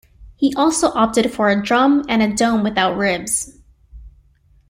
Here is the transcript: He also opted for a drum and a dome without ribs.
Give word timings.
He 0.35 0.51
also 0.55 0.89
opted 0.95 1.31
for 1.31 1.49
a 1.49 1.61
drum 1.63 2.05
and 2.09 2.23
a 2.23 2.33
dome 2.33 2.63
without 2.63 2.97
ribs. 2.97 3.55